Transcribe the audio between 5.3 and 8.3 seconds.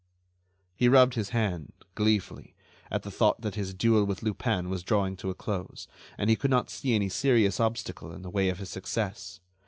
close, and he could not see any serious obstacle in